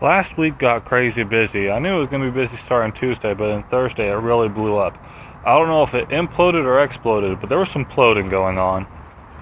[0.00, 1.70] Last week got crazy busy.
[1.70, 4.48] I knew it was going to be busy starting Tuesday, but then Thursday it really
[4.48, 4.98] blew up.
[5.46, 8.88] I don't know if it imploded or exploded, but there was some ploding going on.